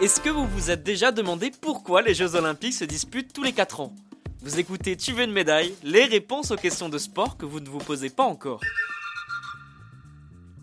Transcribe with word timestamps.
Est-ce 0.00 0.18
que 0.18 0.30
vous 0.30 0.46
vous 0.46 0.70
êtes 0.70 0.82
déjà 0.82 1.12
demandé 1.12 1.52
pourquoi 1.60 2.00
les 2.00 2.14
Jeux 2.14 2.34
Olympiques 2.34 2.72
se 2.72 2.84
disputent 2.84 3.34
tous 3.34 3.42
les 3.42 3.52
4 3.52 3.80
ans? 3.80 3.94
Vous 4.42 4.58
écoutez 4.58 4.96
Tu 4.96 5.12
veux 5.12 5.24
une 5.24 5.30
médaille 5.30 5.74
Les 5.82 6.06
réponses 6.06 6.50
aux 6.50 6.56
questions 6.56 6.88
de 6.88 6.96
sport 6.96 7.36
que 7.36 7.44
vous 7.44 7.60
ne 7.60 7.68
vous 7.68 7.78
posez 7.78 8.08
pas 8.08 8.24
encore. 8.24 8.62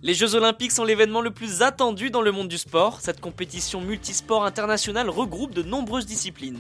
Les 0.02 0.16
Jeux 0.16 0.34
Olympiques 0.34 0.72
sont 0.72 0.84
l'événement 0.84 1.22
le 1.22 1.30
plus 1.30 1.62
attendu 1.62 2.10
dans 2.10 2.24
le 2.24 2.32
monde 2.32 2.48
du 2.48 2.58
sport. 2.58 3.00
Cette 3.00 3.22
compétition 3.22 3.80
multisport 3.80 4.44
internationale 4.44 5.10
regroupe 5.10 5.54
de 5.54 5.62
nombreuses 5.62 6.08
disciplines. 6.08 6.60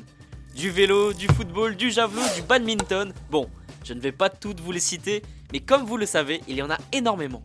Du 0.55 0.69
vélo, 0.69 1.13
du 1.13 1.25
football, 1.27 1.75
du 1.75 1.89
javelot, 1.89 2.21
du 2.35 2.43
badminton. 2.43 3.11
Bon, 3.31 3.49
je 3.83 3.93
ne 3.93 3.99
vais 3.99 4.11
pas 4.11 4.29
toutes 4.29 4.59
vous 4.59 4.71
les 4.71 4.79
citer, 4.79 5.23
mais 5.51 5.61
comme 5.61 5.83
vous 5.83 5.97
le 5.97 6.05
savez, 6.05 6.41
il 6.47 6.57
y 6.57 6.61
en 6.61 6.69
a 6.69 6.77
énormément. 6.91 7.41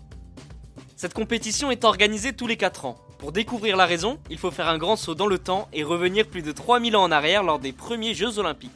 Cette 1.02 1.14
compétition 1.14 1.72
est 1.72 1.82
organisée 1.82 2.32
tous 2.32 2.46
les 2.46 2.56
4 2.56 2.84
ans. 2.84 2.96
Pour 3.18 3.32
découvrir 3.32 3.76
la 3.76 3.86
raison, 3.86 4.20
il 4.30 4.38
faut 4.38 4.52
faire 4.52 4.68
un 4.68 4.78
grand 4.78 4.94
saut 4.94 5.16
dans 5.16 5.26
le 5.26 5.36
temps 5.36 5.66
et 5.72 5.82
revenir 5.82 6.28
plus 6.28 6.42
de 6.42 6.52
3000 6.52 6.94
ans 6.94 7.02
en 7.02 7.10
arrière 7.10 7.42
lors 7.42 7.58
des 7.58 7.72
premiers 7.72 8.14
Jeux 8.14 8.38
olympiques. 8.38 8.70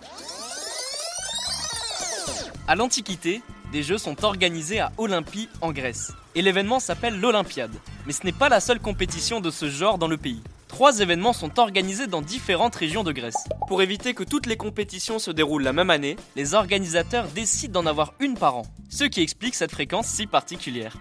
À 2.66 2.74
l'Antiquité, 2.74 3.42
des 3.70 3.84
Jeux 3.84 3.98
sont 3.98 4.24
organisés 4.24 4.80
à 4.80 4.90
Olympie 4.98 5.48
en 5.60 5.70
Grèce. 5.70 6.14
Et 6.34 6.42
l'événement 6.42 6.80
s'appelle 6.80 7.20
l'Olympiade. 7.20 7.76
Mais 8.06 8.12
ce 8.12 8.24
n'est 8.24 8.32
pas 8.32 8.48
la 8.48 8.58
seule 8.58 8.80
compétition 8.80 9.40
de 9.40 9.52
ce 9.52 9.70
genre 9.70 9.96
dans 9.96 10.08
le 10.08 10.16
pays. 10.16 10.42
Trois 10.66 10.98
événements 10.98 11.32
sont 11.32 11.60
organisés 11.60 12.08
dans 12.08 12.22
différentes 12.22 12.74
régions 12.74 13.04
de 13.04 13.12
Grèce. 13.12 13.44
Pour 13.68 13.82
éviter 13.82 14.14
que 14.14 14.24
toutes 14.24 14.46
les 14.46 14.56
compétitions 14.56 15.20
se 15.20 15.30
déroulent 15.30 15.62
la 15.62 15.72
même 15.72 15.90
année, 15.90 16.16
les 16.34 16.54
organisateurs 16.54 17.28
décident 17.28 17.80
d'en 17.80 17.88
avoir 17.88 18.14
une 18.18 18.34
par 18.34 18.56
an, 18.56 18.66
ce 18.90 19.04
qui 19.04 19.20
explique 19.20 19.54
cette 19.54 19.70
fréquence 19.70 20.08
si 20.08 20.26
particulière. 20.26 20.96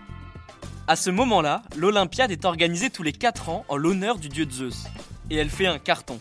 À 0.88 0.96
ce 0.96 1.10
moment-là, 1.10 1.64
l'Olympiade 1.76 2.30
est 2.30 2.46
organisée 2.46 2.92
tous 2.92 3.02
les 3.02 3.12
4 3.12 3.50
ans 3.50 3.66
en 3.70 3.76
l'honneur 3.76 4.20
du 4.20 4.30
dieu 4.30 4.46
Zeus. 4.48 4.86
Et 5.32 5.36
elle 5.36 5.50
fait 5.50 5.66
un 5.66 5.80
carton. 5.80 6.20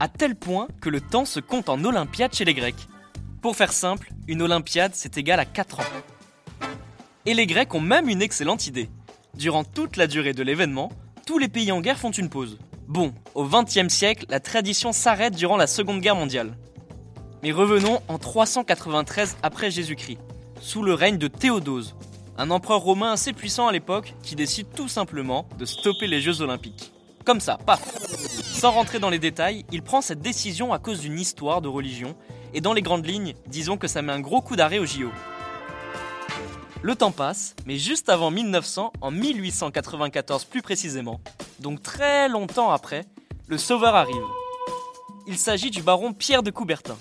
À 0.00 0.08
tel 0.08 0.34
point 0.34 0.66
que 0.80 0.88
le 0.88 1.00
temps 1.00 1.24
se 1.24 1.38
compte 1.38 1.68
en 1.68 1.84
Olympiade 1.84 2.34
chez 2.34 2.44
les 2.44 2.54
Grecs. 2.54 2.88
Pour 3.40 3.54
faire 3.54 3.72
simple, 3.72 4.10
une 4.26 4.42
Olympiade 4.42 4.92
c'est 4.94 5.16
égal 5.16 5.38
à 5.38 5.44
4 5.44 5.78
ans. 5.78 5.84
Et 7.24 7.34
les 7.34 7.46
Grecs 7.46 7.72
ont 7.72 7.80
même 7.80 8.08
une 8.08 8.20
excellente 8.20 8.66
idée. 8.66 8.88
Durant 9.34 9.62
toute 9.62 9.96
la 9.96 10.08
durée 10.08 10.32
de 10.32 10.42
l'événement, 10.42 10.90
tous 11.24 11.38
les 11.38 11.48
pays 11.48 11.70
en 11.70 11.80
guerre 11.80 11.98
font 11.98 12.10
une 12.10 12.30
pause. 12.30 12.58
Bon, 12.88 13.14
au 13.36 13.46
XXe 13.46 13.94
siècle, 13.94 14.26
la 14.28 14.40
tradition 14.40 14.90
s'arrête 14.90 15.36
durant 15.36 15.56
la 15.56 15.68
Seconde 15.68 16.00
Guerre 16.00 16.16
mondiale. 16.16 16.56
Mais 17.44 17.52
revenons 17.52 18.00
en 18.08 18.18
393 18.18 19.36
après 19.44 19.70
Jésus-Christ, 19.70 20.18
sous 20.60 20.82
le 20.82 20.94
règne 20.94 21.16
de 21.16 21.28
Théodose, 21.28 21.94
un 22.40 22.50
empereur 22.50 22.80
romain 22.80 23.12
assez 23.12 23.34
puissant 23.34 23.66
à 23.66 23.72
l'époque 23.72 24.14
qui 24.22 24.34
décide 24.34 24.68
tout 24.74 24.88
simplement 24.88 25.46
de 25.58 25.66
stopper 25.66 26.06
les 26.06 26.22
Jeux 26.22 26.40
olympiques. 26.40 26.90
Comme 27.26 27.38
ça, 27.38 27.58
paf 27.58 27.82
Sans 28.08 28.70
rentrer 28.70 28.98
dans 28.98 29.10
les 29.10 29.18
détails, 29.18 29.66
il 29.72 29.82
prend 29.82 30.00
cette 30.00 30.22
décision 30.22 30.72
à 30.72 30.78
cause 30.78 31.00
d'une 31.00 31.20
histoire 31.20 31.60
de 31.60 31.68
religion, 31.68 32.16
et 32.54 32.62
dans 32.62 32.72
les 32.72 32.80
grandes 32.80 33.06
lignes, 33.06 33.34
disons 33.46 33.76
que 33.76 33.88
ça 33.88 34.00
met 34.00 34.14
un 34.14 34.20
gros 34.20 34.40
coup 34.40 34.56
d'arrêt 34.56 34.78
au 34.78 34.86
JO. 34.86 35.10
Le 36.80 36.94
temps 36.94 37.10
passe, 37.10 37.54
mais 37.66 37.76
juste 37.76 38.08
avant 38.08 38.30
1900, 38.30 38.94
en 39.02 39.10
1894 39.10 40.46
plus 40.46 40.62
précisément, 40.62 41.20
donc 41.58 41.82
très 41.82 42.30
longtemps 42.30 42.70
après, 42.70 43.04
le 43.48 43.58
sauveur 43.58 43.94
arrive. 43.94 44.16
Il 45.26 45.36
s'agit 45.36 45.70
du 45.70 45.82
baron 45.82 46.14
Pierre 46.14 46.42
de 46.42 46.50
Coubertin. 46.50 46.96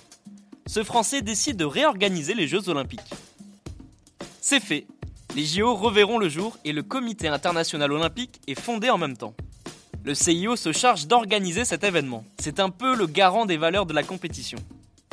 Ce 0.67 0.83
Français 0.83 1.21
décide 1.21 1.55
de 1.55 1.63
réorganiser 1.63 2.33
les 2.33 2.45
Jeux 2.45 2.67
olympiques. 2.67 3.13
C'est 4.41 4.59
fait, 4.59 4.85
les 5.35 5.45
JO 5.45 5.75
reverront 5.75 6.17
le 6.17 6.27
jour 6.27 6.57
et 6.65 6.73
le 6.73 6.81
Comité 6.81 7.27
international 7.27 7.91
olympique 7.91 8.41
est 8.47 8.59
fondé 8.59 8.89
en 8.89 8.97
même 8.97 9.15
temps. 9.15 9.35
Le 10.03 10.15
CIO 10.15 10.55
se 10.55 10.71
charge 10.71 11.07
d'organiser 11.07 11.65
cet 11.65 11.83
événement. 11.83 12.25
C'est 12.39 12.59
un 12.59 12.69
peu 12.69 12.95
le 12.95 13.05
garant 13.05 13.45
des 13.45 13.57
valeurs 13.57 13.85
de 13.85 13.93
la 13.93 14.03
compétition. 14.03 14.57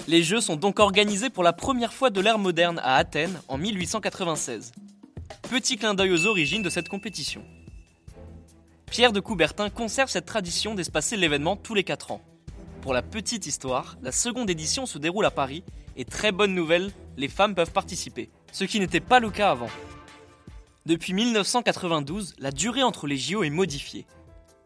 Les 0.09 0.23
Jeux 0.23 0.41
sont 0.41 0.57
donc 0.57 0.79
organisés 0.79 1.29
pour 1.29 1.43
la 1.43 1.53
première 1.53 1.93
fois 1.93 2.11
de 2.11 2.21
l'ère 2.21 2.39
moderne 2.39 2.81
à 2.83 2.97
Athènes 2.97 3.41
en 3.49 3.59
1896. 3.59 4.73
Petit 5.51 5.77
clin 5.77 5.95
d'œil 5.95 6.13
aux 6.13 6.27
origines 6.27 6.63
de 6.63 6.71
cette 6.71 6.89
compétition. 6.89 7.43
Pierre 8.91 9.13
de 9.13 9.21
Coubertin 9.21 9.69
conserve 9.69 10.09
cette 10.09 10.27
tradition 10.27 10.75
d'espacer 10.75 11.17
l'événement 11.17 11.57
tous 11.57 11.75
les 11.75 11.85
4 11.85 12.13
ans. 12.13 12.23
Pour 12.81 12.95
la 12.95 13.03
petite 13.03 13.47
histoire, 13.47 13.97
la 14.01 14.13
seconde 14.13 14.49
édition 14.49 14.87
se 14.87 14.99
déroule 14.99 15.27
à 15.27 15.31
Paris 15.31 15.65
et 15.97 16.05
très 16.05 16.31
bonne 16.31 16.55
nouvelle, 16.55 16.93
les 17.17 17.29
femmes 17.29 17.55
peuvent 17.55 17.73
participer, 17.73 18.31
ce 18.53 18.65
qui 18.65 18.79
n'était 18.79 19.01
pas 19.01 19.19
le 19.19 19.31
cas 19.31 19.51
avant. 19.51 19.71
Depuis 20.87 21.15
1992, 21.15 22.37
la 22.39 22.53
durée 22.53 22.85
entre 22.85 23.09
les 23.09 23.17
JO 23.17 23.43
est 23.43 23.51
modifiée. 23.51 24.07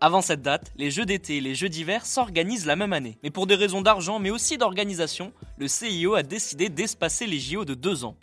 Avant 0.03 0.21
cette 0.21 0.43
date, 0.43 0.71
les 0.77 0.91
Jeux 0.91 1.07
d'été 1.07 1.39
et 1.39 1.41
les 1.41 1.55
Jeux 1.55 1.71
d'hiver 1.71 2.05
s'organisent 2.05 2.67
la 2.67 2.77
même 2.77 2.93
année. 2.93 3.17
Mais 3.23 3.31
pour 3.31 3.47
des 3.47 3.55
raisons 3.55 3.81
d'argent, 3.81 4.19
mais 4.19 4.29
aussi 4.29 4.59
d'organisation, 4.59 5.33
le 5.57 5.67
CIO 5.67 6.17
a 6.17 6.23
décidé 6.23 6.69
d'espacer 6.69 7.27
les 7.27 7.39
JO 7.39 7.65
de 7.65 7.73
deux 7.73 8.05
ans. 8.05 8.17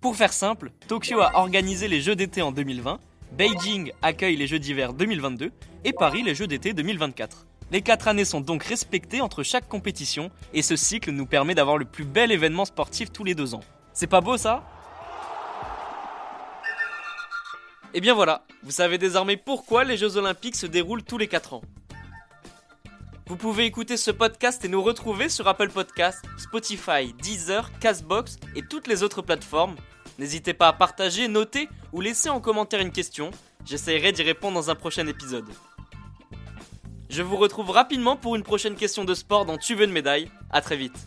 Pour 0.00 0.16
faire 0.16 0.32
simple, 0.32 0.72
Tokyo 0.88 1.20
a 1.20 1.36
organisé 1.36 1.88
les 1.88 2.00
Jeux 2.00 2.16
d'été 2.16 2.40
en 2.40 2.52
2020, 2.52 2.98
Beijing 3.32 3.92
accueille 4.00 4.36
les 4.36 4.46
Jeux 4.46 4.58
d'hiver 4.58 4.94
2022 4.94 5.52
et 5.84 5.92
Paris 5.92 6.22
les 6.22 6.34
Jeux 6.34 6.46
d'été 6.46 6.72
2024. 6.72 7.46
Les 7.70 7.82
quatre 7.82 8.08
années 8.08 8.24
sont 8.24 8.40
donc 8.40 8.64
respectées 8.64 9.20
entre 9.20 9.42
chaque 9.42 9.68
compétition 9.68 10.30
et 10.54 10.62
ce 10.62 10.74
cycle 10.74 11.10
nous 11.10 11.26
permet 11.26 11.54
d'avoir 11.54 11.76
le 11.76 11.84
plus 11.84 12.06
bel 12.06 12.32
événement 12.32 12.64
sportif 12.64 13.12
tous 13.12 13.24
les 13.24 13.34
deux 13.34 13.54
ans. 13.54 13.60
C'est 13.92 14.06
pas 14.06 14.22
beau 14.22 14.38
ça? 14.38 14.64
Et 17.92 18.00
bien 18.00 18.14
voilà, 18.14 18.44
vous 18.62 18.70
savez 18.70 18.98
désormais 18.98 19.36
pourquoi 19.36 19.82
les 19.82 19.96
Jeux 19.96 20.16
Olympiques 20.16 20.54
se 20.54 20.66
déroulent 20.66 21.02
tous 21.02 21.18
les 21.18 21.26
4 21.26 21.54
ans. 21.54 21.62
Vous 23.26 23.36
pouvez 23.36 23.64
écouter 23.64 23.96
ce 23.96 24.12
podcast 24.12 24.64
et 24.64 24.68
nous 24.68 24.82
retrouver 24.82 25.28
sur 25.28 25.48
Apple 25.48 25.70
Podcasts, 25.70 26.24
Spotify, 26.38 27.12
Deezer, 27.20 27.70
Castbox 27.80 28.38
et 28.54 28.62
toutes 28.62 28.86
les 28.86 29.02
autres 29.02 29.22
plateformes. 29.22 29.74
N'hésitez 30.18 30.54
pas 30.54 30.68
à 30.68 30.72
partager, 30.72 31.26
noter 31.26 31.68
ou 31.92 32.00
laisser 32.00 32.28
en 32.28 32.40
commentaire 32.40 32.80
une 32.80 32.92
question. 32.92 33.30
J'essaierai 33.64 34.12
d'y 34.12 34.22
répondre 34.22 34.54
dans 34.54 34.70
un 34.70 34.74
prochain 34.74 35.06
épisode. 35.06 35.48
Je 37.08 37.22
vous 37.22 37.36
retrouve 37.36 37.70
rapidement 37.70 38.16
pour 38.16 38.36
une 38.36 38.44
prochaine 38.44 38.76
question 38.76 39.04
de 39.04 39.14
sport 39.14 39.46
dans 39.46 39.58
Tu 39.58 39.74
veux 39.74 39.84
une 39.84 39.92
médaille. 39.92 40.30
A 40.50 40.60
très 40.60 40.76
vite. 40.76 41.06